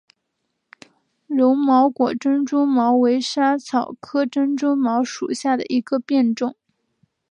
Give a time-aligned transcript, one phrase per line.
[1.27, 6.55] 柔毛果珍珠茅为莎草科珍珠茅属下的一个变种。